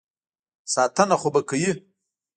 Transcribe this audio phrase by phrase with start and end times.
[0.73, 1.71] ساتنه خو به کوي.